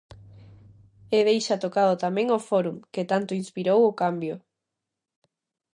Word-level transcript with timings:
E 1.17 1.19
deixa 1.27 1.61
tocado 1.63 2.01
tamén 2.05 2.27
o 2.37 2.39
Fórum, 2.47 2.77
que 2.93 3.03
tanto 3.11 3.31
inspirou 3.41 3.79
o 3.85 3.97
cambio. 4.01 4.35